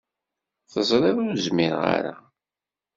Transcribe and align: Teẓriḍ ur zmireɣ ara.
Teẓriḍ 0.71 1.17
ur 1.27 1.35
zmireɣ 1.45 1.83
ara. 1.97 2.15